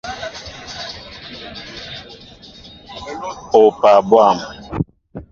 [3.61, 4.37] Opaa bwȃm!